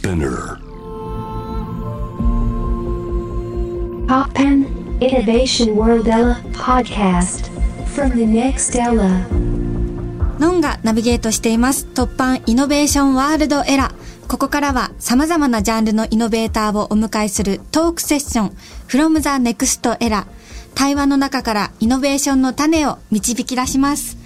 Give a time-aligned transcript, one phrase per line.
[0.00, 0.56] Spinner.
[4.08, 4.64] Poppen
[4.98, 7.50] Innovation World Ella podcast
[7.94, 9.26] from the next Ella.
[10.38, 14.26] ノンがナビゲートしています突版イノベーションワールドエラー。
[14.26, 18.56] ここからは様々なジャンルのイノベーターをお迎えするトークセッション
[18.88, 20.24] from the next era。
[20.74, 24.16] 対話の中からイノベーションの種を導き出します。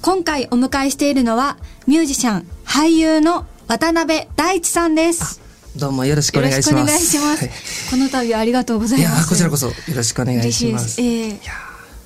[0.00, 5.42] 今回お迎えしているのはミュージシャン、俳優の渡辺大地さんです。
[5.76, 7.18] どうもよろしくお願いします。
[7.18, 7.44] ます。
[7.44, 7.50] はい
[7.90, 9.28] この度はありがとうございます。
[9.28, 10.88] こちらこそよろしくお願い嬉しいです。
[10.94, 11.00] す。
[11.02, 11.38] えー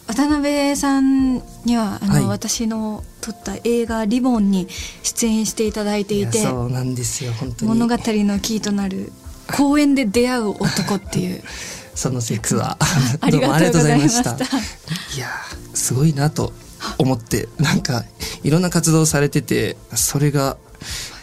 [0.09, 4.67] 渡辺さんにはあの、はい私の撮った映画リボンに
[5.05, 9.13] 出演していただいていていやそうなんですよ本当に物語のキーとなる
[9.57, 11.43] 公園で出会う男っていう
[11.95, 12.77] その説は
[13.21, 15.29] あり どうもがとうございましたありがとうございましたいや
[15.73, 16.53] すごいなと
[16.99, 18.05] 思ってなんか
[18.43, 20.57] いろんな活動をされててそれが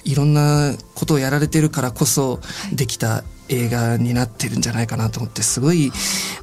[0.10, 2.40] いろんなことをやられてるからこそ
[2.74, 5.92] できた映画になってるんじゃないかなと思ってすごい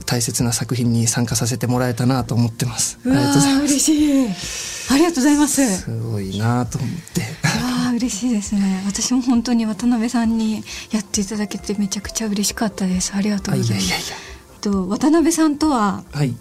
[0.07, 2.99] 大切な作品に参加させてもらえたなと思ってます。
[3.05, 3.75] ありがとうございーます。
[3.75, 4.29] 嬉しい
[4.93, 7.21] ありがとうございますうすごいなと思って。
[7.21, 14.17] わー嬉しいですね私も本当に渡辺さんにやっていただけてめちゃくちゃ嬉しかったですありがとあうございますいやいやいや。
[14.61, 16.35] と渡辺さんとははい。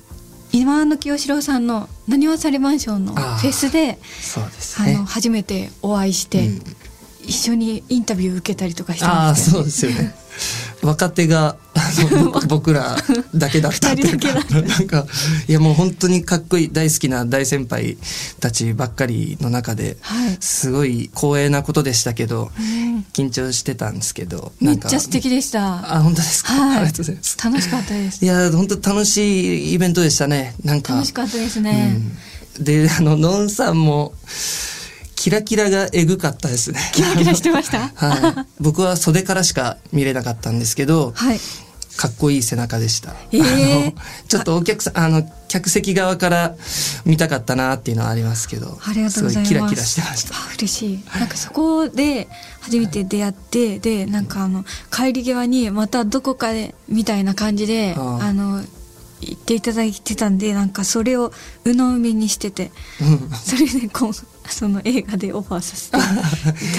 [0.51, 5.05] 今の清志郎さんの「なにわサリマンション」のフェスでそうですねあの。
[5.05, 6.61] 初めてお会いして、うん
[7.27, 10.15] 一緒にインタビュー受けたりとかしてああましたよねそうですよね。
[10.81, 11.55] 若手が
[12.31, 12.97] 僕 僕ら
[13.33, 15.05] だけだったっていうかなんか
[15.47, 17.97] いやもう本当にかっこいい大好きな大先輩
[18.39, 20.37] たちばっかりの中で、はい。
[20.39, 23.05] すごい光栄なことでしたけど、うん。
[23.13, 25.95] 緊張してたんですけどめっちゃ素敵でした。
[25.95, 26.77] あ本当ですか、はい。
[26.77, 27.37] ありがとうございます。
[27.43, 28.25] 楽しかったです。
[28.25, 30.55] いや本当楽しいイベントでしたね。
[30.63, 30.93] なんか。
[30.93, 31.97] 楽しかったですね、
[32.57, 34.13] うん、であののんさんも
[35.25, 36.79] キラキラがえぐかったですね。
[36.93, 37.79] キラキラしてました？
[37.97, 41.39] はい、僕は袖からしか見れなかったんですけど、はい。
[41.97, 43.15] かっこいい背中でした。
[43.31, 43.93] えー。
[44.27, 46.55] ちょっとお客さん、あの、客席側から
[47.05, 49.41] 見たかったなっていうのはありますけど、ありがとうございます。
[49.41, 50.35] すごいキラキラしてました。
[50.35, 51.03] あ嬉しい。
[51.19, 52.27] なんかそこで
[52.59, 54.63] 初めて出会ってでなんかあの
[54.95, 58.63] 帰り際にまたどこかでみたいな感じであああの
[59.21, 61.33] 言っていただいてたんでなんかそれを
[61.63, 62.71] 鵜呑みにしてて。
[63.01, 63.31] うん。
[63.43, 64.13] それでこう
[64.51, 65.91] その映画でオファーさせ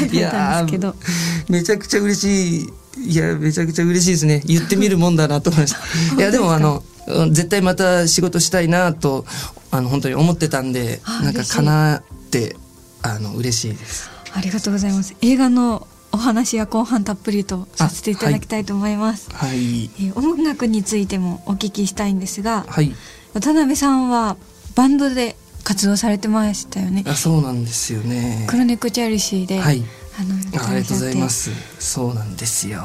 [0.09, 0.95] ていただいたんですけど
[1.49, 2.71] めちゃくちゃ嬉しい。
[2.99, 4.43] いや、めちゃくちゃ嬉しいですね。
[4.47, 5.81] 言ってみるもんだなと思いました。
[6.17, 9.27] いや、でもあの、うん絶対また仕事したいなと、
[9.71, 12.57] あの、本当に思ってたんで、なんかあ嬉しい叶って、
[13.03, 14.11] あの、嬉しいです。
[14.33, 19.85] ありがとうございます映画のお話や後半たっぷりとさせていただきたいと思います、はい。
[19.85, 22.95] えー音楽についてもお聞きしたいんですがはい。
[23.35, 24.37] 渡辺さんは
[24.75, 28.45] バンドで活動されてましたよねあそうなんですよね。
[28.49, 29.83] クロネックチャリシーで、はい。
[30.19, 31.51] あのあありがとうございます。
[31.81, 32.81] そうなんですよ。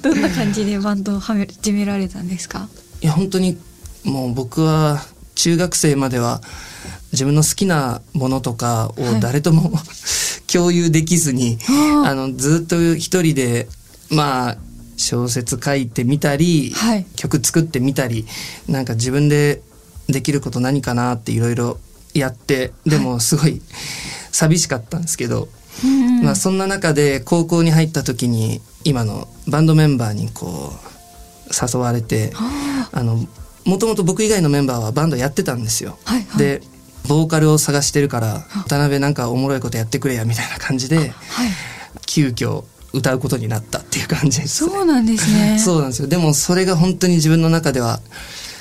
[0.00, 2.68] どんな感じでバンドを始められたんですか？
[3.02, 3.58] いや本当に
[4.04, 5.04] もう僕は
[5.34, 6.40] 中学生までは
[7.12, 9.70] 自分の好きなものとかをはい誰とも、
[10.50, 11.58] 共有できずに、
[12.06, 13.68] あのずっと一人で
[14.10, 14.56] まあ
[14.96, 18.26] 小説書いてみたり、はい曲作ってみたり
[18.68, 19.60] なんか自分で
[20.08, 21.78] できること何かなっていろいろ
[22.14, 23.60] やってでもすごい
[24.30, 25.48] 寂しかったんですけど、
[26.22, 33.18] まあ、そんな中で高校に入った時に今のバンドメンバーにこう誘われてああの
[33.64, 35.98] もともと僕以外のメンバーはバンドやってたんですよ。
[36.04, 36.38] はいはい。
[36.38, 36.62] で
[37.08, 41.10] ボーカルを探してるから渡辺なんかおもろいことやってくれやみたいな感じではい。
[42.06, 45.58] 急遽歌うことになったっていう感じです、そうなんですね。
[45.62, 46.08] そうなんですよ。
[46.08, 48.00] でもそれが本当に自分の中では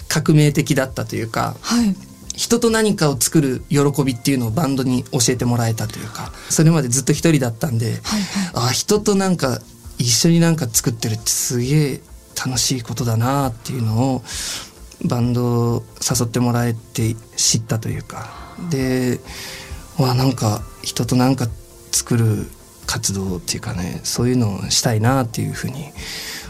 [0.07, 1.95] 革命的だったというかはい
[2.41, 9.59] 人と何かを作る喜びっていうのをバンドに教えてもらえたというかそれまでずっと一人だったんで、はいはいあ人となんか
[10.00, 12.01] 一緒になんか作ってるってすげえ
[12.44, 14.24] 楽しいことだなっていうのを
[15.06, 18.31] バンドを誘ってもらえて知ったというか
[18.72, 19.19] で
[20.00, 21.46] わなんか人となんか
[21.91, 22.47] 作る
[22.88, 25.92] 活動っていうかねそういうのをしたいなっていうふうに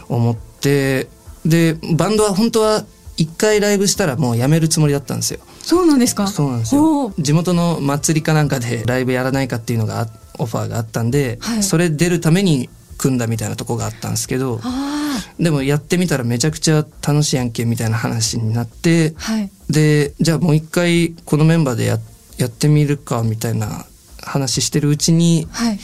[0.08, 1.08] 思って
[1.44, 2.82] でバンドは本当は
[3.18, 5.40] 一回ライブしたらもうやめるつもりだったんですよ。
[5.62, 6.26] そうなんですか？
[6.26, 7.12] そうなんですよ。
[7.18, 11.62] 地元の祭りかなんかでライブやらないかっていうのがあオファーがあったんで、はい。
[11.62, 12.68] それ出るために
[12.98, 19.50] 組んだみたいなとこがあったんですけどあでもやってみたらめちゃくちゃ楽しいやんけみたいな話になってあはい。
[19.68, 21.98] でじゃあもう一回このメンバーでや
[22.38, 23.86] やってみるかみたいな
[24.22, 25.78] 話してるうちにはい。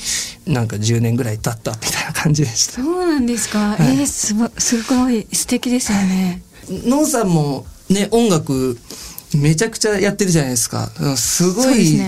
[0.46, 2.82] なんか10年ぐらい経ったみたいな感じでした。
[2.82, 3.98] そうなんですか、はい。
[3.98, 6.42] えー、すごすごい素敵ですよね。
[6.70, 8.78] のんさんもね音楽
[9.34, 10.90] めちゃくちゃやってるじゃないですか。
[11.00, 11.98] うんすごい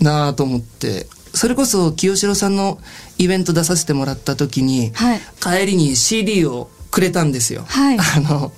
[0.00, 1.06] なあと思って。
[1.34, 2.78] それこそ清志郎さんの
[3.18, 5.20] イベント出させてもらった時に、はい。
[5.40, 7.64] 帰りに CD をくれたんですよ。
[7.68, 7.98] はい。
[8.00, 8.52] あの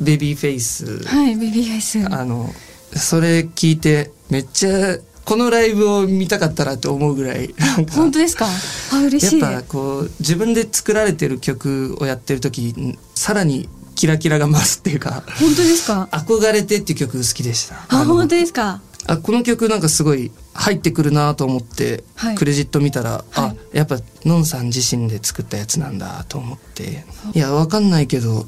[0.00, 1.98] ベビーフェイス、はいベビーフェイス。
[2.10, 2.52] あの
[2.96, 8.46] それ聞いてめっちゃこのライブを見たかったなと思うぐらいなんか本当ですか？
[8.92, 9.40] あ嬉しい。
[9.40, 12.74] やっぱこう自分で作られてる曲をやってる時
[13.14, 15.22] さらにキラキラが増すっていうか。
[15.38, 16.08] 本当ですか？
[16.12, 17.76] 憧れてっていう曲好きでした。
[17.88, 18.80] あの本当ですか？
[19.06, 22.34] あこの曲なんかすごい入ってくるなと思って、はい。
[22.36, 27.04] クレジット見たら、はあやっぱのんさん自身で作ったやつなんだと思って。
[27.34, 28.46] いやわかんないけど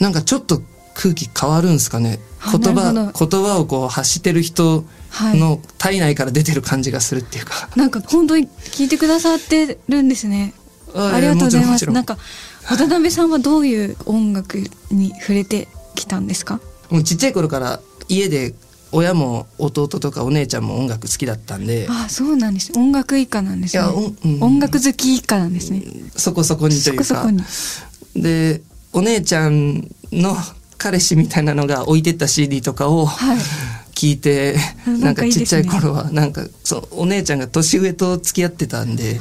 [0.00, 0.62] なんかちょっと
[0.94, 2.20] 空気変わるんすかね。
[2.40, 4.84] あ言葉言葉をこう発してる人
[5.20, 10.54] の体内から出てる感じがするっていうか、なんか本当に聞いてくださってるんですね。
[10.94, 11.90] あありがとうございます。
[11.90, 12.16] なんか
[12.68, 14.58] 渡辺さんはどういう音楽
[14.90, 16.60] に触れてきたんですか？
[16.90, 18.54] もうちっちゃい頃から家で
[18.92, 21.86] 親も弟とかお姉ちゃんも音楽好きだったんで。
[21.90, 23.82] あそうなんです音楽一家なんですね。
[23.82, 24.42] いやおうん。
[24.42, 25.82] 音楽好き一家なんですね。
[26.16, 27.04] そこそこにというか。
[27.04, 27.42] そこそこに。
[28.22, 30.34] でお姉ちゃんの
[30.78, 33.38] 彼氏みたいなのが置いてった CD とかをはい
[33.96, 34.56] 聞いて、
[34.86, 39.18] うんなんかちっちゃい頃はなんかそうお姉ちゃんが年上と付き合ってたんで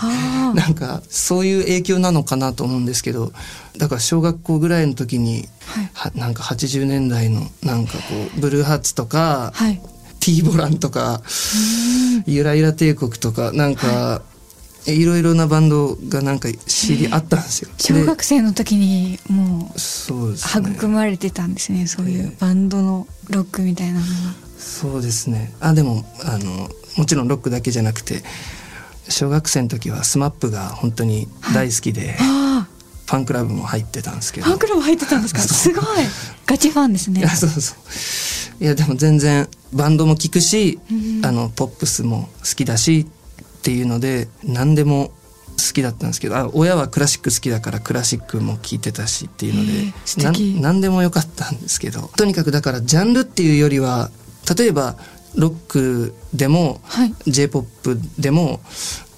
[0.53, 3.31] なんかそういう影響なのかなと思うんですけど
[3.77, 5.47] だから小学校ぐらいの時に、
[5.93, 7.99] はなんか80年代のなんかこ
[8.37, 9.81] うブルーハーツとか、はい。
[10.19, 11.21] T ボランとか
[12.25, 14.23] ゆらゆら帝国とかなんか、
[14.87, 17.69] い、ろいろなバンドがなんか CD あったんですよ。
[17.77, 20.11] 小学生の時にもうでうす
[20.61, 20.71] ね。
[20.71, 24.05] 育まれてたんですねそういうバンドのロックみたいなのが
[24.65, 25.53] そうですね。
[25.59, 28.23] あでもあのもちろんロックだけじゃなくて
[29.07, 32.67] 小学生の時は SMAP が本当に大好きで、あ
[33.05, 34.49] ファンクラブも入ってたんですけあど。
[34.49, 35.41] ファンクラブ入ってたんですか？
[35.41, 35.85] すごい。
[36.47, 37.19] ガチファンですね。
[37.19, 37.75] いやそうそ
[38.59, 38.63] う。
[38.63, 41.25] いやでも全然バンドも聴くし、うん。
[41.25, 43.05] あのポップスも好きだし
[43.41, 45.11] っていうので何でも
[45.57, 52.09] 好きだったんですけどあ親はクラシック好きだからクラシックも聴いてたしっていうので何でもよかったんですけど。
[52.17, 54.09] とにかくだからジャンルっていうよりは
[54.57, 54.95] 例えば
[55.35, 57.13] ロックでもはい。
[57.27, 58.59] J p o p でも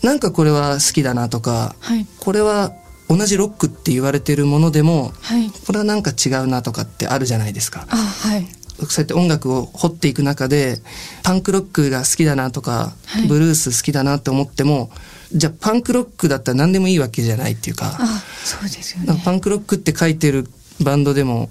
[0.04, 2.06] なんかこれは好きだなとかはい。
[2.20, 2.72] これは
[3.10, 5.50] 同じロックって言われてるものでもはい。
[5.66, 7.88] これはなんか違うなとかってあるじゃないですか。
[7.90, 8.48] あはい。
[8.80, 10.78] そうやって音楽を掘っていく中で
[11.24, 13.28] パンクロックが好きだなとか、はい。
[13.28, 14.92] ブルース好きだなって思っても
[15.34, 19.22] じゃあパンクロックだったら何でもいいわけじゃないっていうかあそうですよね。
[19.26, 20.48] パンクロックって書いてる
[20.80, 21.50] バンドでも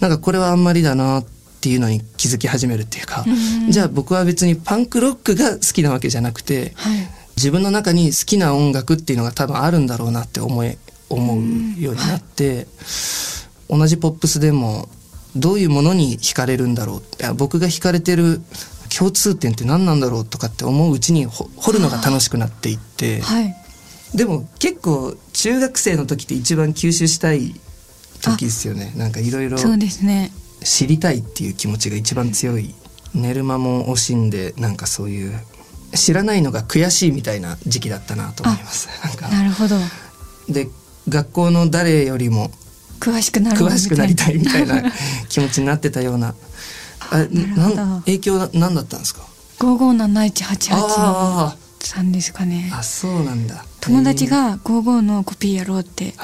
[0.00, 1.37] なんかこれはあんまりだなって
[1.68, 3.70] いうのに気づき始めるっていうかうん。
[3.70, 7.08] じゃあ僕は別にパンクロックが好きなわけじゃなくてはい。
[7.36, 10.76] 自分の中に好きな音楽っていうのが多分あるんだろうなって思い
[11.08, 12.66] 思うようになって、
[13.70, 14.88] 同じポップスでも
[15.36, 18.40] どういうものに惹かれるんだろういや僕が惹かれてる
[18.96, 23.54] 共通点って何なんだろうとかって思ううちにほ掘るのが楽しくなっていってはい。
[24.14, 27.54] でも結構中学生の時って一番吸収したい
[28.22, 28.92] 時ですよね。
[28.96, 30.32] なんかいろいろそうですね
[30.62, 32.74] 知りたいっていう気持ちが一番強い。
[33.14, 35.38] 寝る間も惜しんでなんかそういう
[35.94, 38.88] 知らないのが悔しいみたいな時期だったなと思います。
[39.30, 39.76] なるほど。
[40.48, 40.68] で
[41.08, 42.50] 学校の誰よりも
[43.00, 44.92] 詳しくなる詳しくなりたいみたいなな
[45.28, 46.34] 気持ちになってたような。
[47.10, 49.22] あなん影響は何だったんですか
[49.60, 52.70] ？557188あさんですかね。
[52.70, 53.64] ーあそうなんだ。
[53.80, 56.14] 友達が55のコピーやろうって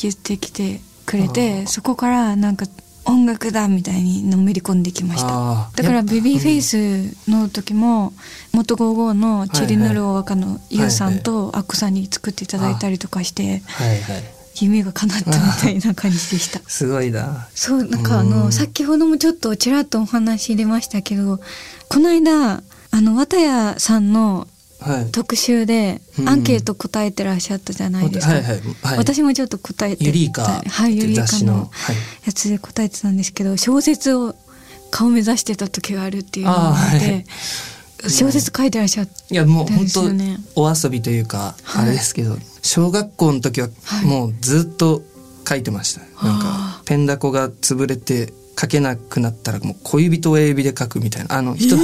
[0.00, 1.66] 言ってきてくれあてー。
[1.66, 2.66] そこからなんか
[3.06, 5.70] 音楽だみたいにのめり込んできました。
[5.74, 8.12] だからベビーフェイスの時も
[8.52, 14.22] 元55のチリヌルオワカのユウさんとアッコさんに作っていただいたりとかしてはいはい。
[14.58, 16.60] 夢が叶ったみたいな感じでした。
[16.66, 17.46] すごいな。
[17.54, 18.52] そうなんかあうのん。
[18.52, 21.40] 先ほどもちょっとちらっとお話出ましたけど
[21.88, 24.55] この間あの綿谷さんのはい
[25.12, 26.28] 特集でうん。
[26.28, 28.34] アンケート答えてらっしゃったじゃないですか、
[28.96, 31.70] 私もちょっと答えてユリーカはいユリーカの。
[32.24, 34.34] やつで答えてたんですけど小説を
[34.90, 37.24] 顔目指してた時があるっていうのをあー見て、はい。
[38.10, 39.86] 小説書いてらっしゃっいやもう本
[40.54, 41.84] 当お遊びというかはい。
[41.84, 44.04] あれですけど、小学校の時ははい。
[44.04, 45.02] もうずっと
[45.48, 51.36] 書いてました、なんあかペンダコが潰れて書けなくなったらもう小指と親指で書くみたいな。
[51.36, 51.76] あの人、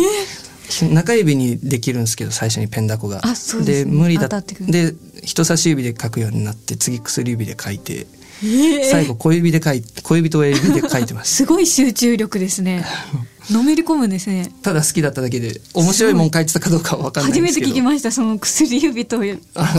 [0.81, 3.21] 中指にできるんですけど最初にペンダコが。
[3.23, 3.93] あそうですね。
[3.93, 8.07] 無理だで人差し指で書くようになって次薬指で書いて
[8.43, 8.85] えー。
[8.85, 11.37] 最後小指で書い小指と親指で書いてます。
[11.37, 12.85] すごい集中力ですね。
[13.51, 14.53] のめり込むんですね。
[14.63, 19.25] ただ好きだっただけで面白いもん書いてたかどうかは分かんない初めて聞きましたその薬指と小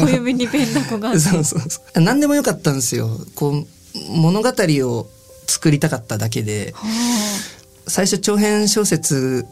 [0.10, 2.02] 指にペンダコがそうそうそう。
[2.02, 3.20] 何でもよかったんですよ。
[3.36, 3.66] こう
[4.10, 5.08] 物語を
[5.48, 6.74] 作りたかっただけで。
[6.76, 6.88] は
[7.88, 9.46] 最初長編小説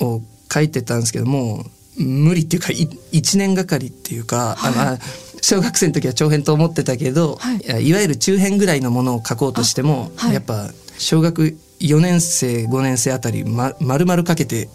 [0.00, 0.22] を
[0.54, 1.64] 書いてたんですけども
[1.96, 4.98] 無理っていうかい1年がかりっていうか、あまあ
[5.40, 7.86] 小学生の時は長編と思ってたけど、はい。
[7.86, 10.34] いわゆる中編ぐらいのものを書こうとしても、あはい。
[10.34, 14.68] やっぱ小学4年生5年生あたりま丸々かけて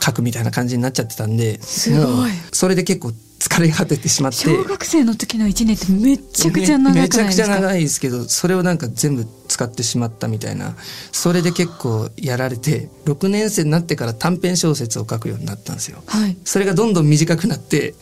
[0.00, 2.00] 書くみたいな感じになっちゃってたんですごい。
[2.00, 3.12] もうそれで結構
[3.52, 4.38] 疲れ果ててしまって。
[4.38, 10.74] 小学生の時の1年ってめっちゃくちゃ長いめちゃくですかちゃ長いですけどそれをなんか全部使ってしまったみたいな。
[11.12, 16.02] それで結構やられて6年生になってから短編小説を書くようになったんですよ。
[16.06, 16.36] はい。
[16.44, 17.94] それがどんどん短くなって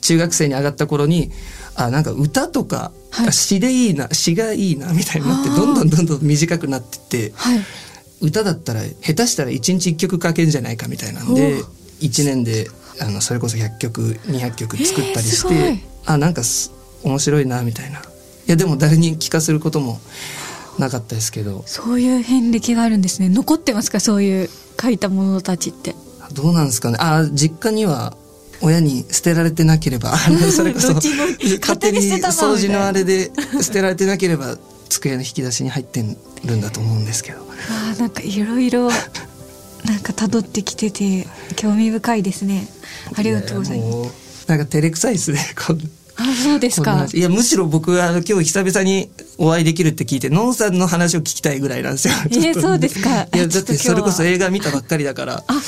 [0.00, 1.32] 中学生に上がった頃に
[1.74, 3.28] あなんか歌とか、はい。
[3.28, 7.60] あ詩でいいな詩がいいなみたいになってどんどんどんどん短くなってってはい。
[8.20, 11.82] 歌だったら下手したら1日1曲書けるんじゃないかみたいなんでおー。
[12.02, 12.68] 1年で
[13.00, 16.72] あのそれこそ100曲200曲作ったりして、えーあなんかす
[17.04, 18.00] 面白いなみたいな。
[18.00, 18.02] い
[18.48, 20.00] やでも誰に聞かせることも
[20.78, 21.62] なかったですけど。
[21.66, 23.28] そういう遍歴があるんですね。
[23.28, 25.94] 残ってますかそういう書いたものたちって。
[26.32, 26.96] どうなんですかね。
[27.00, 28.16] あ実家には
[28.60, 30.16] 親に捨てられてなければ
[30.50, 32.34] それこそ勝手に捨てたな。
[32.34, 33.30] 掃除のあれで
[33.60, 34.56] 捨てられてなければ
[34.88, 36.04] 机の引き出しに入って
[36.44, 37.38] るんだと思うんですけど。
[37.70, 38.90] あーなんかいろいろ
[39.84, 42.66] なんか辿ってきてて興味深いですね。
[43.16, 44.46] ありがとうございます。
[44.48, 45.40] なんか照れくさいですね。
[46.16, 47.06] あそうですか。
[47.12, 52.14] いやむしろ僕は今日久々にお会いできるって聞いてノンさんの話を聞きたいぐらいなんですよ。
[52.30, 53.26] えーそうですか。
[53.34, 55.62] いやだちょってそれこそ映画見たばっかりだからあ。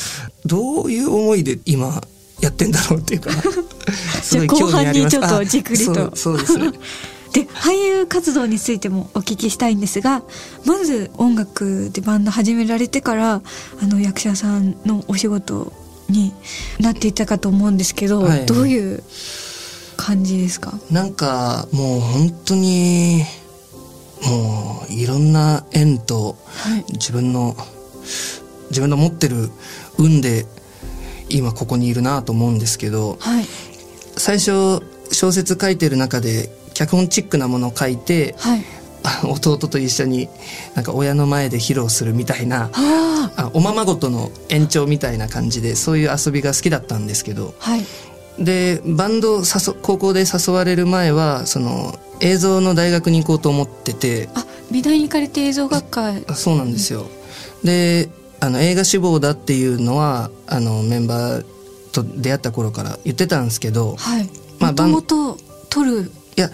[0.45, 2.03] どういう思いで今
[2.41, 5.93] やってんだろうっていうかじゃあ後半にちょっとじっくりと。
[5.93, 6.71] あそうそうですね
[7.35, 10.23] で俳優活動についてもお聞きしたいんですが
[10.65, 13.43] まず音楽でバンド始められてから
[13.83, 15.73] あの役者さんのお仕事
[16.09, 16.33] に
[16.81, 18.47] なっていったかと思うんですけど、はい。
[18.47, 19.03] どういう
[19.97, 20.75] 感じですか？
[20.91, 23.25] なんかもう本当に
[24.23, 26.85] もういろんな縁とはい。
[26.93, 27.57] 自分の
[28.69, 29.51] 自分の持ってる
[29.99, 30.47] 運で
[31.31, 33.45] 今ここにいるなと思うんですけどはい。
[34.17, 38.65] 最初小説書いてる中で脚本チックなものを書いてはい。
[39.07, 40.31] あ弟と一緒に
[40.75, 47.55] なんか親の前で披露するみたいなああおままごとの延長みたいな感じでそういう遊びが好きだったんですけど。
[47.61, 47.85] あはい。
[48.39, 54.29] でバンド誘高校で誘われる前はその映像の大学に行こうと思ってて。
[54.35, 56.15] あ美大に行かれて映像学科。
[56.27, 57.07] あそうなんですよ。
[57.63, 58.09] で
[58.41, 61.45] あの映画志望だっていうのはあのメンバー
[61.93, 64.29] と出会った頃から言ってたんですけどはい。
[64.59, 65.39] まあもともと
[65.69, 66.51] 撮るいや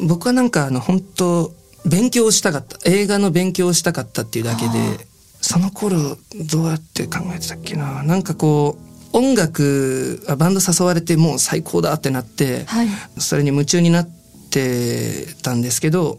[0.00, 1.52] 僕はなんかあの本当
[1.86, 2.78] 勉強したかった。
[2.84, 5.04] 映画の勉強をしたかったっていうだけではあ
[5.40, 6.16] その頃
[6.50, 8.02] どうやって考えてたっけな。
[8.02, 8.76] なんかこ
[9.12, 12.88] う音楽あバンド誘われてもう最高だってなって、はい。
[13.18, 14.08] それに夢中になっ
[14.50, 16.18] てたんですけど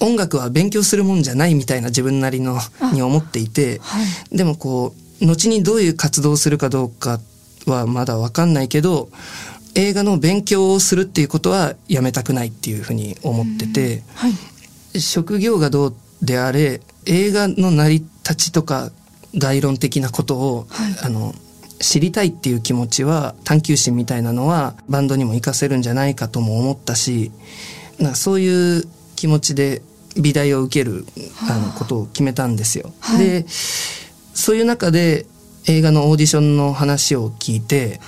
[0.00, 3.98] 音楽は勉強するもんじゃないみたいな自分なりのあに思っていては
[4.32, 4.36] い。
[4.36, 7.20] でもこう後にどういう活動をするかどうか
[7.66, 9.08] はまだ分かんないけど
[9.74, 15.00] 映画の勉強をするっていうことはやめたくないっていうふうに思っててはい。
[15.00, 18.90] 職業がどうであれ映画の成り立ちとか
[19.34, 20.94] 概論的なことを、はい。
[21.02, 21.34] あの
[21.80, 27.32] 知りたいっていう気持ちは探求心みたいなのはバンドにも活かせるんじゃないかとも思ったし
[27.98, 28.84] なんかそういう
[29.16, 29.82] 気持ちで
[30.16, 31.04] 美大を受ける
[31.48, 31.58] あ。
[31.58, 32.92] のことを決めたんですよ。
[33.00, 33.26] はい。
[33.26, 35.26] でそういう中で
[35.66, 38.00] 映画のオーディションの話を聞いて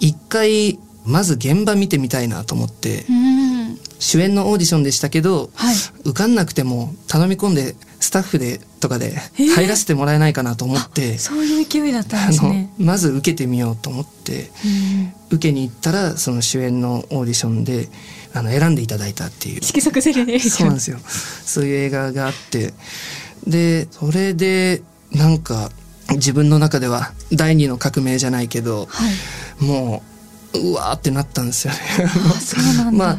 [0.00, 3.78] 一回まず現場見てみたいなと思ってうん。
[3.98, 5.74] 主演のオーディションでしたけどはい。
[6.04, 9.48] 受かんなくても頼み込んでスタッフでとかでえー。
[9.48, 12.72] 入らせてもらえないかなと思って、そういう勢いだったんですね。
[12.78, 15.12] まず受けてみようと思ってうん。
[15.30, 17.88] 受けに行ったらその主演のオーディションで
[18.34, 19.62] あの選んでいただいたっていう。
[19.62, 20.98] 色彩セレネーションそうなんですよ。
[21.44, 22.74] そういう映画があって。
[23.46, 24.82] でそれで
[25.12, 25.70] なんか
[26.10, 29.64] 自分の中では第二の革命じゃないけどはい。
[29.64, 30.11] もう
[30.54, 31.80] うわーってなったんですよね。
[32.92, 33.18] まあ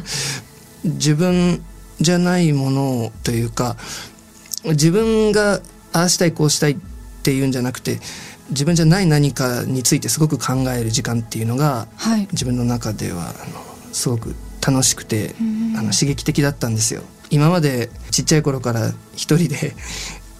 [0.84, 1.62] 自分
[2.00, 3.76] じゃないものをというか
[4.64, 5.60] 自分が
[5.92, 6.76] ああしたいこうしたいっ
[7.22, 8.00] ていうんじゃなくて
[8.50, 13.34] 自分じゃない何かについてすごく考える時間っていうのがはい自分の中ではあの
[13.92, 14.34] すごく
[14.66, 17.02] 楽しくてうんあの刺激的だったんですよ。
[17.30, 19.74] 今までちっちゃい頃から一人で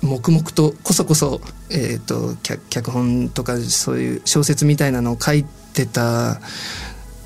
[0.02, 6.40] 黙々とこそこそ、えー、と脚脚本とかそういう小説みたいなのを書いてた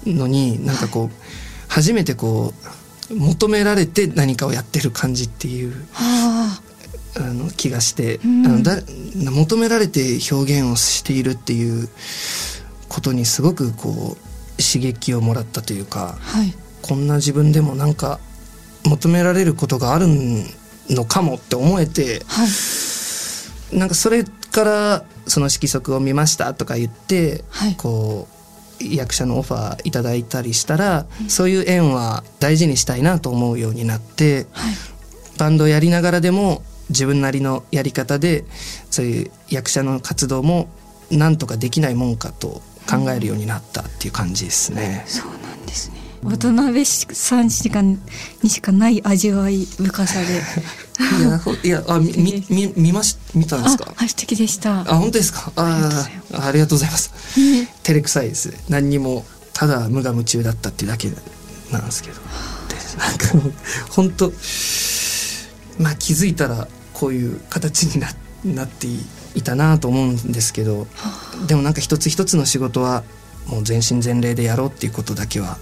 [0.07, 1.15] のになんかこう
[1.69, 2.55] 初めてこ
[3.11, 6.61] う求められて何かをやってる感じっていうあ
[7.17, 8.47] あの気がして、うん。
[8.47, 8.77] あのだ
[9.33, 11.89] 求められて表現をしているっていう
[12.89, 16.55] ことにすごくこう刺激をもらったというかあはい。
[16.83, 18.21] こんな自分でもなんか
[18.85, 20.07] 求められることがある
[20.89, 23.77] のかもって思えてはい。
[23.77, 27.75] なんかそれからその色則を見ましたとか言って、はい。
[27.77, 28.29] こ
[28.81, 34.75] 役者のオファーいただいたりしたら、そういう縁は大事にしたいなと思うようになって、はい。
[35.39, 38.45] バンドをやりながらでも自分なりのやり方で
[38.91, 40.69] そういう役者の活動も
[41.11, 45.05] なんとかできないもんかと考えるようになったっていう感じですね。
[45.07, 47.99] そうなんですね渡辺さんしかに
[48.47, 50.43] しかない味わい深さで。
[51.21, 53.87] いやほいやあみみみ見まし見たんですか？
[53.89, 54.81] あはい素敵でした。
[54.81, 55.53] あ本当ですか？
[55.57, 57.13] ああありがとうございます。
[57.85, 58.53] 照れくさいです。
[58.69, 61.09] 何にもただ無我夢中だったっていうだけ
[61.73, 62.17] なんですけど。
[62.17, 62.21] で
[62.99, 63.51] なんか
[63.91, 64.33] 本当
[65.79, 68.09] まあ気づいたらこういう形にな
[68.45, 68.89] なって
[69.35, 70.89] いたなと思うんですけど。
[71.47, 73.05] でもなんか一つ一つの仕事は
[73.47, 75.59] もう全身全霊でやろうっていうことだけは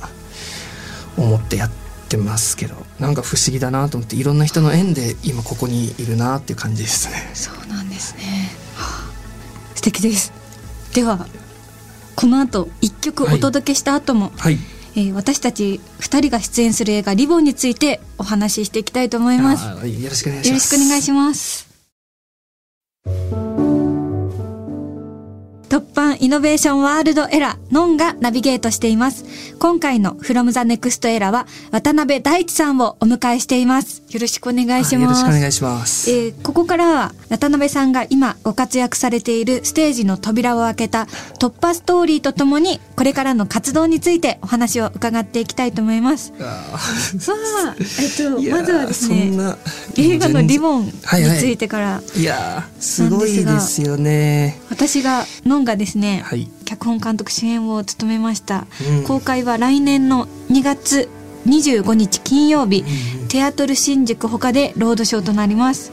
[1.17, 1.71] 思ってやっ
[2.09, 7.31] てますけどなんか不思議だなと思っていろんな人の縁で今ここにいるなっていう感じですね。
[7.35, 8.23] そうなんですね、
[8.75, 9.07] はあ
[9.75, 10.33] 素敵です
[10.95, 11.27] では
[12.15, 14.77] この後一曲お届けした後も、はいえー
[15.13, 21.67] 私たち二人が出演する映画「リボン」についてお話ししていきたいと思いますよろしくお願いします。
[25.69, 29.25] 突版イノベーションワールドエラーノンがナビゲートしています
[29.59, 36.11] 今回の From the Next Era は渡辺大地さんをお迎えしていますよろしくお願いしあよろますしくお願いします。
[36.11, 41.07] えーここからは渡辺さんが今ご活躍されているステージの扉を開けた
[41.39, 46.33] 突破ストーリーとともにこれからの活動についてお話を伺っていきたいと思います。
[46.41, 46.79] あ
[47.19, 49.33] さあ、えっと、まずはですね
[49.99, 54.61] 映画のリボンにはいはいついてから、いやーすごいですよね。
[54.71, 56.49] 私がノンがですね、はい。
[56.65, 59.05] 脚本監督主演を務めました、うん。
[59.05, 61.11] 公開は来年の2月
[61.47, 62.85] 25日金曜日、
[63.21, 65.93] うんテアトル新宿他でロードショーとなります、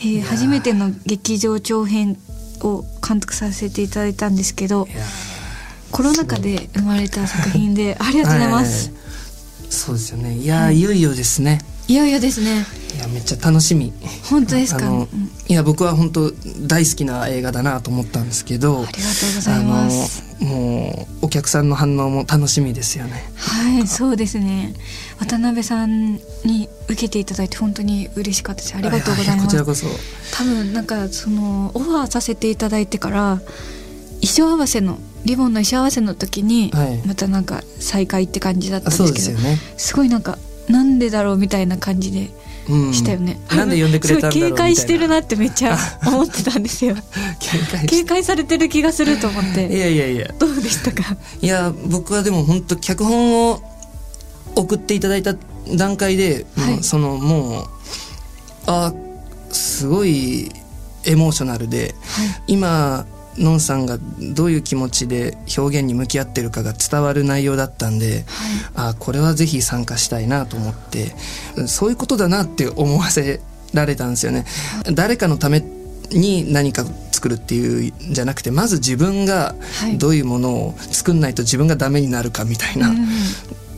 [0.00, 2.16] えー初めての劇場長編
[2.62, 4.88] を監督させていただいたんですけど
[5.92, 8.98] コロナ禍で生まれた作品で ありがとうございます、はい
[9.70, 10.34] そうですよね。
[10.34, 11.60] いやー、いよいよですね。
[11.88, 13.92] いよいよですねいやめっちゃ楽しみ。
[14.28, 15.06] 本当ですか？
[15.48, 16.32] いや僕は本当
[16.66, 18.82] 大好きな映画だなと思ったんですけど。
[18.82, 18.98] ありがと
[19.32, 23.24] うございますもうお客さんの反応も楽しみですよね。
[23.36, 24.74] はいそうですね
[25.18, 29.86] 渡辺さんに受けていただいて本当に嬉しかったですありがとうございますこちらこそ。
[30.36, 33.40] 多分なんかそのオファーさせていただいてから
[34.20, 39.58] 衣装合わせのリボンの衣装合わせの時にはいまたなんか再会って感じだったんですけど、ですよね。
[39.76, 42.30] すごいなんかなんでだろうみたいな感じで
[42.68, 42.92] うん。
[42.94, 46.94] したよね、なんで呼んでくれたんだろうすごい 警戒してるみなってめっちゃ 思ってたんですよ。
[47.86, 50.28] 警戒されてる気がすると思っいてやいやいや。
[50.38, 51.16] どうでしたか？
[51.40, 53.62] いや僕はでも本当脚本を
[54.54, 55.34] 送っていただいた
[55.74, 56.78] 段階で、はい。
[56.84, 57.66] そのもう
[58.66, 58.92] あ
[59.50, 60.52] すごい
[61.04, 61.94] エモーショナルで
[62.46, 63.06] 今
[63.38, 63.98] のんさんが
[64.34, 68.24] どういう気持ちで表現に向き合ってるかが伝わる内容だったんで、
[68.74, 71.14] あこれはぜひ参加したいなと思って
[71.66, 73.40] そういうことだなって思わせ
[73.72, 74.44] られたんですよね。
[74.92, 75.60] 誰かのため
[76.10, 79.98] に何か作るっていうんじゃなくてまず自分がはい。
[79.98, 83.06] どういうものを作んないと自分がダメになるかみたいな、うん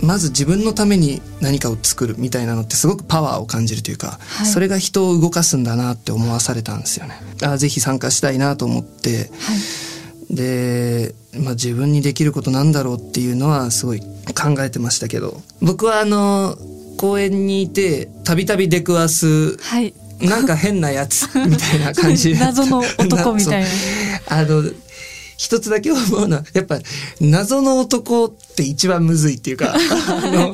[0.02, 4.46] まず自分のために何かを作るみたいなのってすごくパワーを感じるというか、はい。
[4.46, 7.20] それが人を動かすんだなって思わされたんですよね。
[7.42, 9.18] あぜひ参加したいなと思って。
[9.18, 9.54] は
[10.30, 10.34] い。
[10.34, 15.42] で、まあ、自分にできることなんだろうっていうのはすごい考えてましたけど。
[15.60, 16.56] 僕はあの
[16.96, 19.94] 公園にいてたびたび出くわすはい。
[20.20, 23.68] なんか変なやつみたいな感じ 謎の男みたいな。
[24.28, 24.62] あの
[25.40, 26.78] 一つだけ思うのはやっぱ
[27.18, 30.52] 謎の男って一番むずいっていうか あの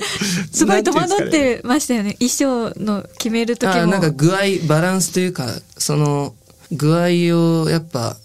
[0.52, 2.16] すごい戸惑ってましたよね。
[2.20, 3.72] 衣装の決める時も。
[3.72, 6.34] あなんか具合バランスというかその
[6.70, 7.00] 具合
[7.36, 8.16] をやっぱ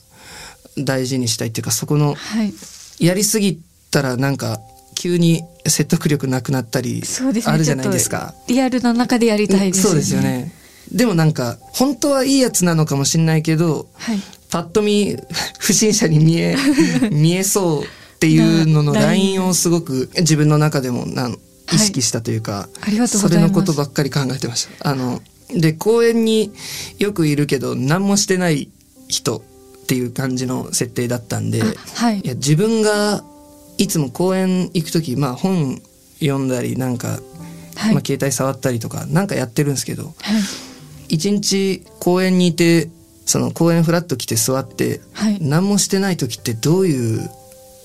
[0.78, 2.54] 大事にしたいっていうかそこのはい。
[3.00, 4.60] やりすぎたらなんか
[4.94, 7.54] 急に説得力なくなったりそうですね。
[7.54, 8.36] あるじゃないですか。
[8.48, 10.54] リアルな中でやりたいですそうですよね。
[10.92, 15.18] でもなんか本当はいいやつなのかもしれないけどはいパッと見
[15.58, 16.56] 不審者に見え
[17.12, 17.88] 見えそうっ
[18.20, 21.40] ていうののなラインをすごく自分の中でもなんはい
[21.74, 24.90] 意識したというか、ありがとうごそれのことばっかり考えてました。
[24.90, 25.22] あの
[25.56, 26.52] で公園に
[27.00, 28.68] よくいるけど何もしてない
[29.08, 31.62] 人っていう感じの設定だったんで。
[31.62, 33.24] あはいいや自分が
[33.78, 35.82] いつも公園行く時まあ本
[36.20, 37.20] 読んだりなんか、
[37.76, 40.42] はいまあ、携帯触ったりとかなんかやってるんですけどはい
[41.08, 42.90] 一日公園にいて
[43.26, 45.38] その公園フラッと来て座って、はい。
[45.42, 47.30] 何もしてない時ってどういう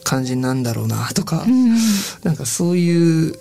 [0.05, 1.79] 感じなんだろうなとか、うんうん。
[2.25, 3.35] なんかそういう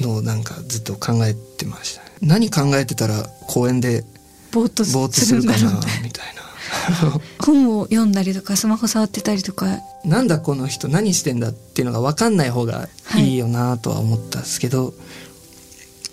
[0.00, 2.10] のをなんかずっと考えてましたね。
[2.20, 4.04] 何考えてたら公園で
[4.52, 6.46] ぼーっとするかなみたいな。
[7.38, 9.78] 本を読んだりとかスマホ触ってたりとか。
[10.04, 14.94] なんだこの人何してんだっていうのが分かんない方がいいよなとは思ったんですけど、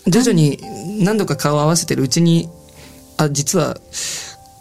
[0.07, 0.59] 徐々に
[1.03, 2.49] 何度か顔を合わせてるうちに
[3.17, 3.77] あ実は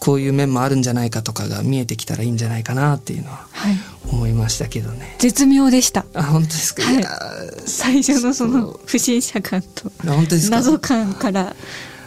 [0.02, 3.76] こういう面もあるんじゃないかとかが見えてきたらいいんじゃないかなっていうのははい。
[4.10, 5.14] 思いましたけどね。
[5.20, 6.04] 絶妙でした。
[6.12, 7.04] あ本当ですか、はい。
[7.66, 9.92] 最初のその不審者感と
[10.50, 11.54] 謎感から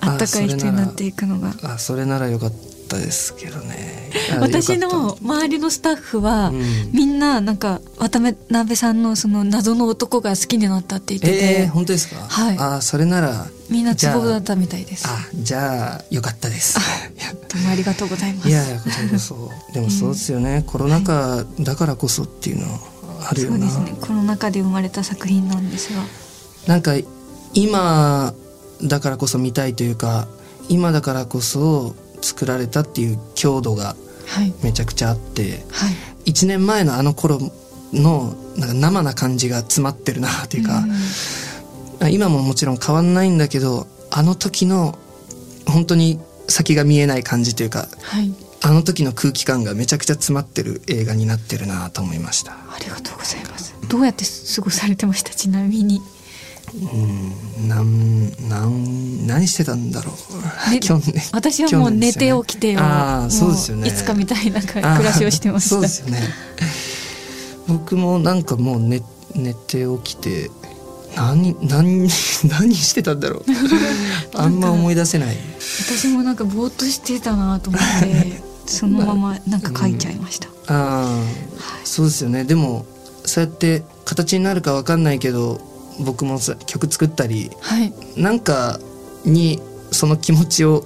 [0.02, 1.54] あったかい人になっていくのが。
[1.64, 4.12] あそれならよかったですけどね。
[4.38, 5.24] あ私のった。
[5.24, 6.92] 周りのスタッフは、うん。
[6.94, 12.16] みんななんか渡辺さんのその謎の男が好きになったって言ってて、えー、本当ですか？
[12.22, 12.58] はい。
[12.60, 15.08] あそれならみんなツボだったみたいです。
[15.08, 16.78] ああじゃあよかったです。
[17.52, 18.50] どうもありがとうございます。
[18.50, 19.52] いやいやこちらこそ。
[19.74, 22.80] でもそうですよね、コロナ禍だからこそっていうの
[23.28, 23.98] あるよな、そうですね。
[24.00, 26.04] コロナ禍で生まれた作品なんですが。
[26.68, 26.94] なんか
[27.54, 28.34] 今
[28.84, 30.28] だからこそ見たいというか
[30.68, 33.96] 今だからこそ作られたっていう強度が
[34.28, 34.54] はい。
[34.64, 35.90] めちゃくちゃあっては
[36.26, 36.32] い。
[36.32, 37.40] 1年前のあの頃
[37.94, 40.84] のなんか生な感じが詰まってるなっていうか、
[42.10, 44.98] 今ももちろん変わんないんだけどあの時の
[45.68, 48.34] 本当に先が見えない感じというかはい。
[48.64, 52.54] あの時の空気感がめちゃくちゃ詰まってる映画になってるなと思いました。
[52.54, 53.76] ありがとうございます。
[53.88, 54.26] どうやって
[54.56, 55.30] 過ごされてました？
[55.30, 56.02] ちなみに
[56.82, 57.68] うん。
[57.68, 60.12] なんなん何してたんだろ
[60.68, 63.88] う、ね去年私はもう寝て起きてああそうですよね。
[63.88, 65.78] いつかみたいな暮らしをしてました。
[65.78, 66.22] あーそうですよね。
[67.68, 69.02] 僕もなんかもう寝
[69.34, 70.52] 寝て起きて
[71.16, 72.08] 何何
[72.50, 73.44] 何してたんだろう。
[74.38, 75.38] あんま思い出せない。
[75.82, 81.24] 私もなんかぼーっとしてたなと思って そのままなんか書いちゃいました、ああ
[81.84, 82.44] そうですよね。
[82.44, 82.86] でも
[83.26, 87.94] そうやって形になるかわかんないけど僕もさ曲作ったりはい。
[88.18, 88.80] なんか
[89.24, 90.86] にその気持ちを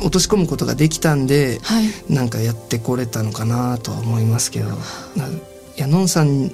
[0.00, 1.84] 落とし込むことができたんではい。
[2.08, 4.68] なんかやってこれたのかなとは思いますけど。
[4.68, 4.78] ない
[5.76, 6.50] やのんさん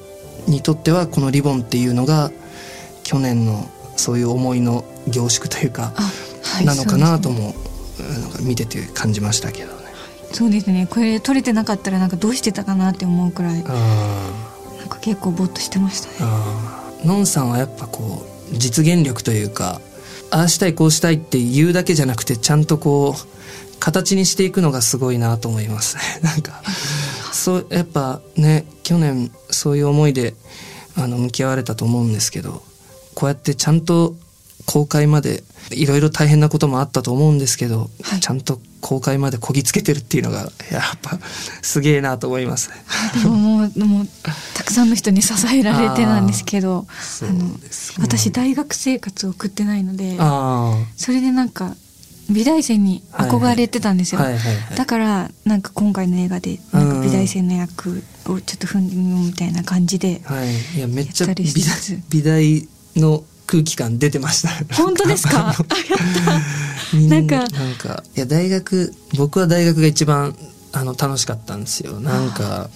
[0.46, 2.30] にとってはこの「リボン」っていうのが
[3.02, 6.02] 去年のそういう思いの凝縮というか、あ
[6.42, 8.18] はいなのかなとそうですね。
[8.18, 9.86] も、なんか見てて感じましたけどね。
[10.32, 10.86] そうですね。
[10.88, 14.30] これ撮れてなかったらなんかどうしてたかなって思うくらいあ
[14.78, 19.80] なんか結構ぼーっとしてましたねのんさんはやっぱこう実現力というか
[20.30, 25.96] ああしたいこうしたいって言うだけじゃなくてちゃんとこう形にしていくのがすごいなと思います。
[25.96, 26.62] ね なんか
[27.32, 30.34] そうやっぱね去年そういう思いで
[30.96, 32.62] あの向き合われたと思うんですけど
[33.14, 34.14] こうやってちゃんと
[34.66, 38.20] 公開までいろいろ大変なこともあったと思うんですけど、はい。
[38.20, 40.50] ちゃんと公開までこぎつけてるっていうのがやっ
[41.02, 41.18] ぱ
[41.62, 42.76] すげえなと思いますね。
[43.22, 44.06] でももうもう
[44.54, 46.86] たくさんの人に支えられてなんですけど
[47.22, 47.50] あの
[48.00, 51.74] 私大学生活を送ってないのであそれでなんか
[52.30, 54.36] 美大生に憧れてたんですあ、よ。
[54.76, 61.26] だからなんか今回の映画でなんか美大生の役をちょっと踏んでみようみたいな感じではい、いやめっちゃ
[62.08, 64.50] 美大の空気感出てました。
[64.74, 65.54] 本当ですか？
[67.08, 68.02] なんかなんか。
[68.16, 70.36] いや大学僕は大学が一番
[70.72, 72.00] あの楽しかったんですよ。
[72.00, 72.68] なんか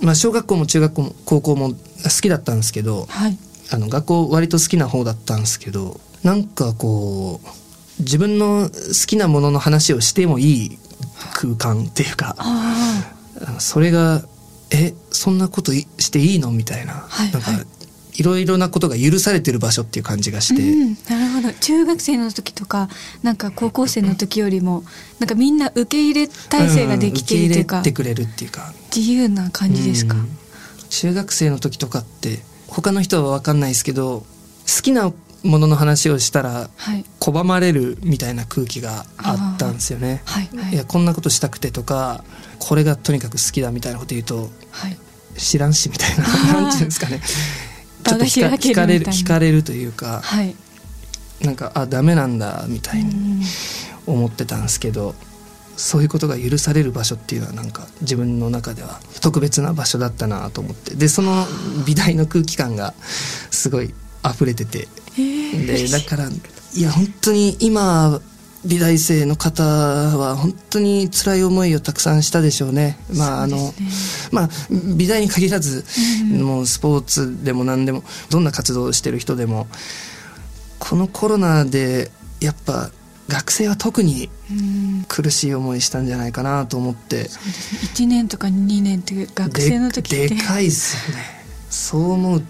[0.00, 1.76] まあ小学校も中学校も高校も好
[2.22, 3.38] きだったんですけど、はい。
[3.72, 10.78] あの学校割と好きな方だったんですけど、なんかこう自分の好きなものの話をしてもいい
[11.34, 12.36] 空間っていうか。
[13.58, 14.22] それが
[14.70, 16.50] えそんなこといしていいの？
[16.50, 17.54] みたいな,、なんかはい。
[17.56, 17.64] は
[18.20, 21.54] いいろいろなことが許されてる場所っていう感じがして、あうんなるほど。
[21.58, 22.88] 中学生の時とか
[23.22, 24.84] なんか高校生の時よりも
[25.18, 28.72] なんかみんな受け入れ体制ができているというか、ん受け入れてくれるっていうか。
[28.94, 30.28] 自由な感じですか、うん。
[30.90, 34.20] 中学生の時とかって他の人は分かんないですけど
[34.66, 37.04] 好きなものの話をしたらはい。
[37.20, 40.22] 拒まれるみたいな空気があったんですよね。
[40.26, 40.74] はいはい。
[40.74, 42.24] いやこんなことしたくてとか
[42.58, 44.98] これがとにかく好きだみたいなこと言うとはい。
[45.36, 46.24] 知らんしみたいな。
[46.24, 46.52] あー。
[46.62, 47.22] なんていうんですかね
[48.04, 50.54] ちょっと惹かかれるかれるというかはい。
[51.40, 53.14] なんかあダメなんだみたいに
[54.06, 54.14] うん。
[54.14, 55.14] 思ってたんですけど
[55.76, 60.94] そういうことが許される場所っていうのはなんか自分の中では特別な場所だったなと思って。
[60.94, 61.46] でその
[61.86, 62.92] 美大の空気感が
[63.50, 64.88] すごい溢れてて。
[65.16, 65.66] えー。
[65.66, 68.20] でだからいや本当に今
[68.64, 72.98] 美大生の方は本当に辛い思いをたくさんしたでしょうね。
[73.14, 73.72] まああの
[74.32, 74.48] まあ
[74.96, 75.84] 美大に限らず、
[76.32, 76.42] うん。
[76.42, 79.66] もうスポーツでも何でもどんな活動をしてる人でも
[80.78, 82.90] このコロナでやっぱ
[83.28, 85.04] 学生は特にうん。
[85.08, 87.28] 苦しい思いしたんじゃないかなと思って。
[87.28, 87.80] そうですね。
[87.94, 90.28] 1年とか2年っていう学生の時って。
[90.28, 91.24] ででかいっすよね。
[91.70, 92.42] そう思う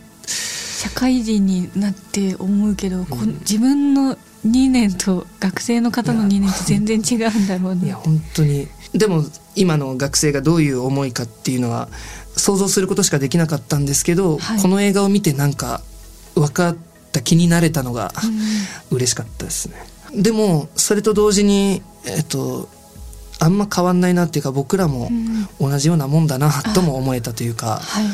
[0.81, 4.17] 社会人になって思うけど、こ自分の
[4.47, 7.85] 2年と学生の方の2年と全然違うんだろうね。
[7.85, 8.67] いや本当に。
[8.95, 9.23] でも
[9.55, 11.91] 今の学生がどういう思いかっていうのは
[12.35, 14.63] 想像することしかできなかったんですけど、はい。
[14.63, 15.83] この映画を見てなんか
[16.35, 16.77] 分かっ
[17.13, 18.15] た気になれたのが
[18.91, 19.75] 嬉しかったですね。
[20.15, 22.71] でもそれと同時にえっと
[23.39, 25.11] あんま変わんないなっていうか僕らも
[25.61, 28.05] 同じようなもんだなとも思えたというかはい、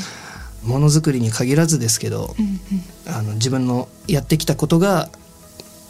[0.66, 3.14] ものづくりに限らずですけどうんうん。
[3.14, 5.08] あの自分のやってきたことが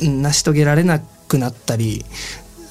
[0.01, 2.05] うん成し遂げられなくなったり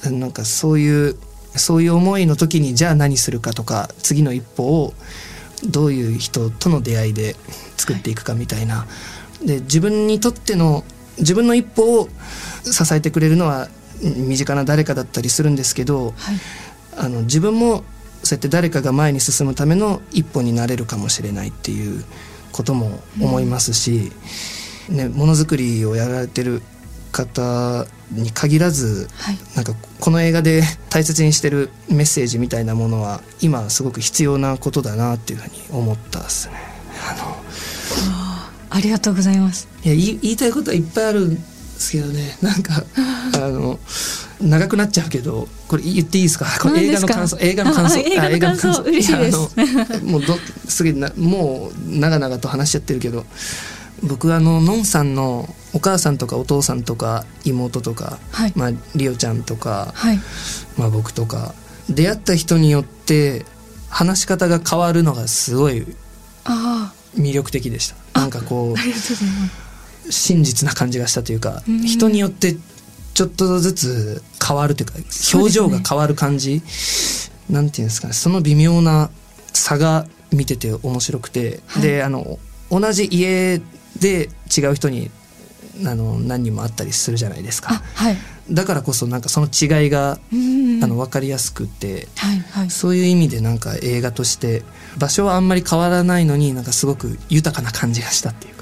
[0.04, 1.16] なんかそういう
[1.56, 4.94] そういう思いの時にじゃあ何するかとか次の一歩を
[5.68, 7.34] どういう人との出会いで
[7.76, 8.86] 作っていくかみたいな、
[9.42, 10.84] で自分にとっての
[11.18, 12.08] 自分の一歩を
[12.62, 13.68] 支えてくれるのは
[14.02, 16.36] うん身近な誰かだったりするんですけどはい。
[16.98, 17.84] あの自分も
[18.22, 22.04] そうやって誰かが前に進むための一歩になれるかもしれないっていう
[22.52, 24.10] ことも思いますし、
[24.88, 26.62] ね、ものづくりをやられてる
[27.12, 29.38] 方に限らずはい。
[29.54, 36.54] なんかこの映画で大切にしてるメッセージみたいなものは今すごく必要なことだなっていうふうに思ったですね。
[37.08, 37.36] あの
[38.70, 39.68] ありがとうございます。
[39.84, 41.40] いや言いたいことはいっぱいあるんで
[41.78, 42.36] すけどね。
[42.42, 42.84] なんか
[43.34, 43.78] あの
[44.40, 46.46] 長くなっちゃうけどこれ言っていいですか？
[46.60, 47.98] これ映画の感想映画の感想。
[47.98, 50.04] あ映画の感想あ嬉しいです。
[50.04, 50.36] もうど
[50.68, 53.24] すげえなもう長々と話しちゃってるけど
[54.02, 58.52] 僕あののんさんのお母さんとかお父さんとか妹とか、はい。
[58.54, 60.18] まあ、りおちゃんとか、はい。
[60.76, 61.54] まあ、僕とか
[61.88, 63.44] 出会った人によって
[63.88, 65.86] 話し方が変わるのがすごい
[66.44, 68.20] あ魅力的でした。
[68.20, 71.80] なんかこう真実な感じがしたというか、うん。
[71.80, 72.56] 人によって
[73.16, 74.98] ちょっとずつ変わるというか
[75.32, 76.60] 表情が変わる感じ、
[77.48, 78.12] なんていうんですかね。
[78.12, 79.08] その微妙な
[79.54, 81.82] 差が見てて面白くて、はい。
[81.82, 82.38] であの
[82.70, 83.58] 同じ家
[83.98, 85.10] で違う人に
[85.86, 88.16] あの何人も会ったりするじゃないですあかはい。
[88.50, 90.84] だからこそなんかその違いが、うん。
[90.84, 92.08] あの分かりやすくて。
[92.16, 92.70] はいはい。
[92.70, 94.62] そういう意味でなんか映画として
[94.98, 98.55] 場所はあんまり変わらないのになんかすごく豊かな感じがしたっていう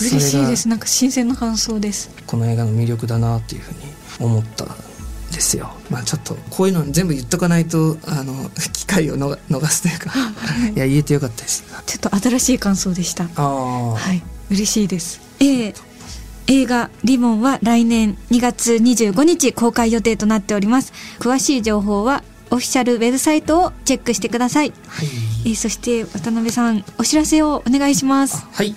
[0.00, 0.68] 嬉しいです。
[0.68, 2.10] なんか新鮮な感想です。
[2.26, 3.78] この映画の魅力だなっていうふうに
[4.20, 4.68] 思ったん
[5.32, 5.70] ですよ。
[5.90, 10.12] まあちょっとこういうの全部言っとかないとあの 機会をの逃すというか
[10.74, 10.78] い。
[10.78, 11.64] や言えてよかったです。
[11.86, 13.24] ちょっと新しい感想でした。
[13.24, 14.22] ああ、はい。
[14.50, 15.20] 嬉しいです。
[15.40, 15.74] えー
[16.50, 20.94] 映画「リボン」は来年2月25日公開予定となっております。
[21.20, 25.08] 詳しい情報はオフィシャルウェブサイトをチェックしてください、はい。
[25.44, 28.46] えーそして渡辺さんお知らせをお願いします。
[28.50, 28.74] はい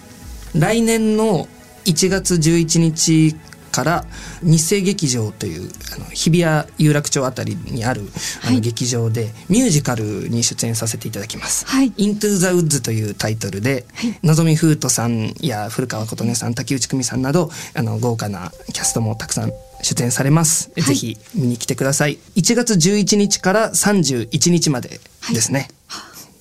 [0.56, 1.48] 来年の
[1.86, 3.36] 1月11日
[3.72, 4.06] から
[4.44, 8.02] 日生劇場というあの日比谷有楽町あたりにある
[8.44, 8.56] あはい。
[8.56, 11.66] の劇場でミュージカルに出演させていただきます。
[11.66, 11.94] はい。
[11.96, 13.86] イントゥ・ザ・ウッズというタイトルで、
[14.24, 20.82] のぞみふうとさんや古川琴音さん竹内久美さんなどあの豪華なキャストもたくさん出演されます、い。
[20.82, 22.18] ぜひ見に来てください。
[22.36, 25.00] 1月11日から31日まで
[25.34, 25.70] ですね。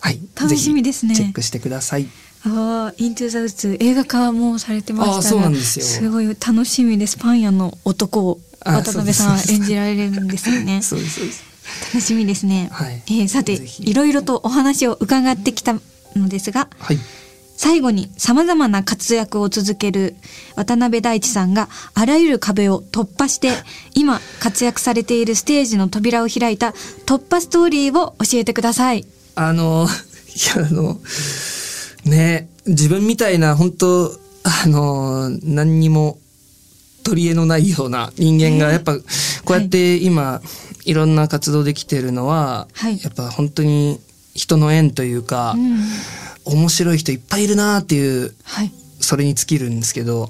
[0.01, 1.15] はい、楽しみですね。
[1.15, 2.09] チェックしてください
[2.47, 7.17] ああ、イントゥザウッズ映画化もされてましたがあーそうなんですよすごい楽しみです。
[7.19, 10.81] パン屋の男を渡辺さん演じられるんですよね。
[10.83, 11.45] そうですそうです
[11.93, 12.69] 楽しみですね。
[12.73, 15.75] はいえーさていろいろとお話を伺ってきた
[16.17, 16.99] のですが、はい
[17.63, 20.17] 最後に様々な活躍を続ける
[20.57, 23.53] 渡辺大地さんがあらゆる壁を突破して
[23.95, 26.73] 今活躍されているステージの扉を開いた
[27.05, 29.05] 突破ストーリーを教えてください。
[29.35, 29.87] あの
[30.35, 30.99] いやあの
[32.05, 36.19] ね自分みたいな本当あの何にも
[37.03, 39.03] 取り柄のないような人間がやっぱこ
[39.51, 40.41] うやって今、
[40.85, 43.99] い、ろんな活動できてるのは、はいやっぱ本当に
[44.35, 45.79] 人の縁というか、うん。
[46.45, 48.73] 面白い人いっぱいいるなっていうはい。
[49.01, 50.29] それに尽きるんですけど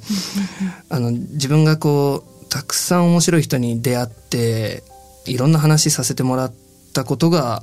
[0.89, 4.85] あの自分がこうたくさん面白い人に出会って
[5.27, 6.53] いろんな話させてもらっ
[6.93, 7.63] たことが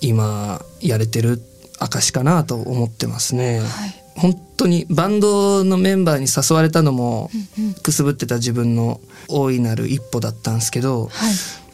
[0.00, 1.40] 今やれてる
[1.82, 3.60] 証かなと思ってますね。
[3.60, 4.02] はい。
[4.14, 7.30] 本当にバンドのメンバーに誘われたのも
[7.82, 11.30] くすぶってた自分の大いなる一歩だったんですけど、は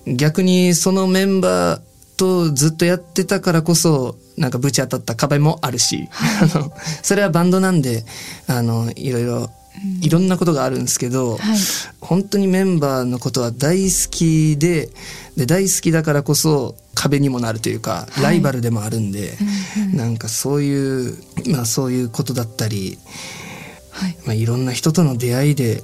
[0.06, 0.16] い。
[0.16, 1.80] 逆にそのメンバー
[2.16, 6.08] とずっとやってたからこそなんかぶち当たった壁もあるし、
[6.40, 8.04] あのそれはバンドなんで
[8.46, 9.50] あのいろいろ
[10.00, 11.58] いろんなことがあるんですけど、はい。
[12.00, 14.90] 本当にメンバーのことは大好きで
[15.36, 19.38] で大好きだからこそ壁にもなるというか、いライバルでもあるんで、
[19.94, 21.16] なんかそういう
[21.52, 22.98] まあそういうことだったり、
[23.92, 24.16] はい。
[24.26, 25.82] まあ、いろんな人との出会いで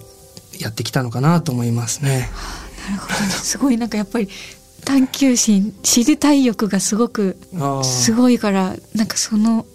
[0.58, 2.30] やってきたのかなと思いますね。
[2.90, 3.14] なるほど。
[3.14, 4.28] すごいなんかやっぱり
[4.84, 7.36] 探求心、知りたい欲がすごく
[7.82, 9.66] すごいから、なんかその、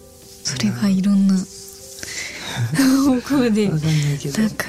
[0.43, 1.43] それがいろんなこ
[3.27, 3.79] こでなん
[4.51, 4.65] か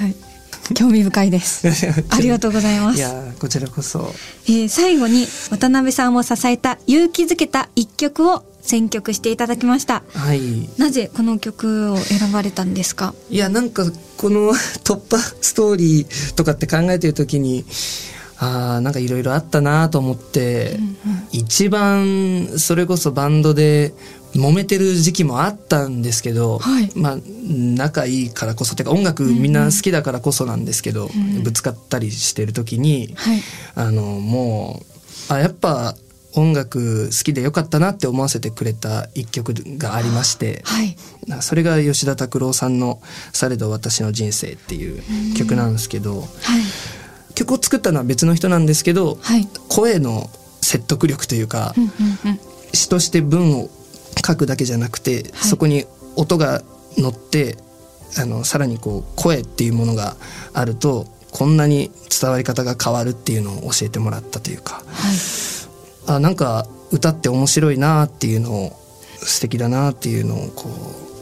[0.75, 1.67] 興味深いです。
[2.09, 2.97] ありがとうございます。
[2.97, 4.13] いやーこちらこそ。
[4.47, 10.03] えー最後に渡辺さんを支えた勇気づけた一曲を選曲していただきました。
[10.13, 10.69] はい。
[10.77, 13.13] なぜこの曲を選ばれたんですか？
[13.29, 13.85] いやなんか
[14.17, 14.51] この
[14.83, 17.65] 突破ストーリーとかって考えてる時に
[18.37, 20.79] あーなんかいろいろあったなと思って、
[21.31, 23.93] 一番それこそバンドで
[24.33, 26.91] 揉めてる時期もあったんですけど、はい。
[26.95, 31.09] まあ仲いいからこそてか音楽みんな好きだからこそなんですけど、
[31.43, 33.41] ぶつかったりしてる時に、はい。
[33.75, 34.81] あのも
[35.29, 35.95] うあやっぱ
[36.33, 40.95] 音楽好きでよかったなって思わせてくれた一曲がありまして、はい。
[41.41, 43.01] それが吉田拓郎さんの
[43.33, 45.03] 「されど私の人生」っていう
[45.35, 46.25] 曲なんですけど、は
[46.59, 46.63] い。
[47.35, 49.47] 曲を作ったのは別の人なんですけど、はい。
[49.67, 50.29] 声の
[50.61, 51.91] 説得力というか、うんうん
[52.31, 52.39] うん。
[52.73, 53.69] 詩として文を
[54.25, 55.23] 書くだけじゃなくて、はい。
[55.47, 56.61] そこに音が
[56.97, 57.57] 乗って
[58.17, 60.15] あのさらにこう声っていうものが
[60.53, 65.15] あるとこんなに伝わり方が変わるっていうのを教えてもらったというかはい。
[66.07, 68.71] あなんか歌って面白いなっていうのを
[69.23, 70.67] 素敵だなっていうのをこ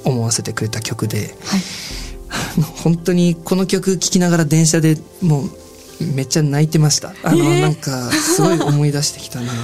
[0.05, 1.61] う思わせてくれた曲ではい。
[2.83, 5.49] 本当にこの曲聴きながら電車でもう
[6.15, 7.13] めっちゃ泣いてました。
[7.23, 7.61] あの、えー。
[7.61, 9.51] なんかすごい思い出してきたな。
[9.51, 9.55] あ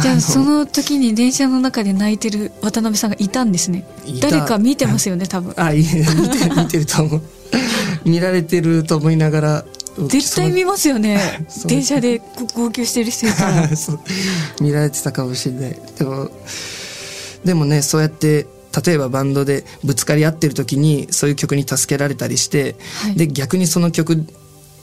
[0.00, 3.86] じゃあその時に電車の中で泣いてる渡辺さんがいたんですね。
[4.20, 5.54] 誰か見てますよね多分。
[5.56, 7.22] あい見て見てると思う。
[8.04, 9.64] 見られてると思いながら
[10.08, 11.46] 絶対見ますよね。
[11.66, 13.70] 電車でこ号泣してる人いたら。
[14.60, 15.78] 見られてたかもしれない。
[15.98, 16.30] でも
[17.44, 18.46] でもねそうやって
[18.84, 23.14] 例えばバンドでぶつかり合ってる時にそういう曲に助けられたりして、はい。
[23.14, 24.26] で逆にその曲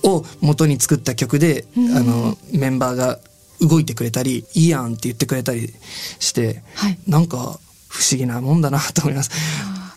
[0.04, 1.97] を元に作った曲で、うん。
[1.97, 3.19] あのメンバーが
[3.62, 5.74] 動いてくれたり「いいやん」って言ってくれたり
[6.19, 6.97] して、はい。
[7.08, 9.32] なんか不思議なもんだなと思います。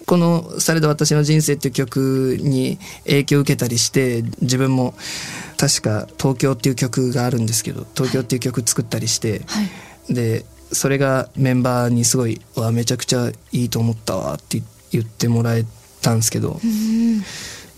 [0.07, 4.95] この「されど私の人生」っていう曲に影響を受けたりして自分も
[5.57, 10.15] 確か「東京」っていう曲があるんですけど「東京」っていう曲作ったりして、はい。
[10.15, 15.65] でそれがメンバーにすごい「わめちゃくちゃいいと思ったわ」って言ってもらえ
[16.03, 16.61] たんですけど、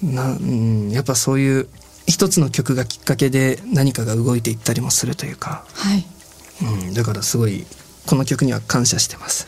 [0.03, 1.68] なうん、やっぱそういう
[2.07, 6.05] 一つの曲がきっかけで何かが動いていったりもするというか、はい。
[6.62, 7.66] うん、だからすごい
[8.07, 9.47] この曲には感謝してます。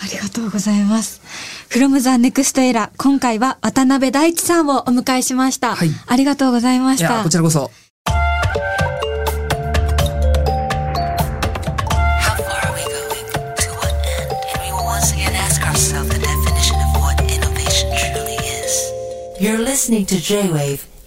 [0.00, 1.20] ありがとうございます
[1.68, 7.24] 「フロムザネクストエラ今回は渡辺大地さんをお迎えしました、はい、ありがとうございました。
[7.24, 7.70] こちらこそ。